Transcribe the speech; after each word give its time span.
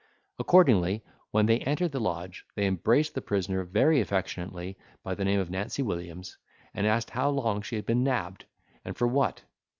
Accordingly, 0.39 1.03
when 1.29 1.45
they 1.45 1.59
entered 1.59 1.91
the 1.91 1.99
lodge, 1.99 2.43
they 2.55 2.65
embraced 2.65 3.13
the 3.13 3.21
prisoner 3.21 3.63
very 3.63 4.01
affectionately 4.01 4.75
by 5.03 5.13
the 5.13 5.23
name 5.23 5.39
of 5.39 5.51
Nancy 5.51 5.83
Williams, 5.83 6.39
and 6.73 6.87
asked 6.87 7.11
how 7.11 7.29
long 7.29 7.61
she 7.61 7.75
had 7.75 7.85
been 7.85 8.03
nabbed, 8.03 8.45
and 8.83 8.97
for 8.97 9.05
what? 9.07 9.43